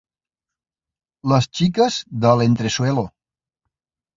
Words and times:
Les 1.33 1.47
xiques 1.59 1.99
de 2.25 2.33
l'entresuelo. 2.41 3.05